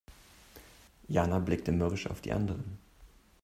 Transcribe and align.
Jana 1.09 1.37
blickte 1.39 1.71
mürrisch 1.71 2.07
auf 2.09 2.21
die 2.21 2.33
anderen. 2.33 2.79